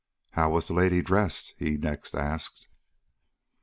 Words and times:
"How 0.31 0.49
was 0.49 0.65
the 0.65 0.73
lady 0.73 1.03
dressed?" 1.03 1.53
he 1.59 1.77
next 1.77 2.15
asked. 2.15 2.65